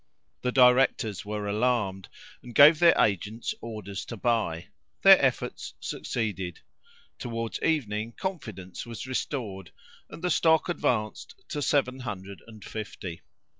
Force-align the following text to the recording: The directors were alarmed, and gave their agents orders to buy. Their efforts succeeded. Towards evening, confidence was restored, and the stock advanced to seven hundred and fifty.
The 0.41 0.51
directors 0.51 1.25
were 1.25 1.47
alarmed, 1.47 2.09
and 2.41 2.55
gave 2.55 2.79
their 2.79 2.99
agents 2.99 3.53
orders 3.61 4.03
to 4.05 4.17
buy. 4.17 4.69
Their 5.03 5.23
efforts 5.23 5.75
succeeded. 5.79 6.59
Towards 7.19 7.61
evening, 7.61 8.13
confidence 8.13 8.83
was 8.83 9.05
restored, 9.05 9.69
and 10.09 10.23
the 10.23 10.31
stock 10.31 10.69
advanced 10.69 11.35
to 11.49 11.61
seven 11.61 11.99
hundred 11.99 12.41
and 12.47 12.65
fifty. 12.65 13.21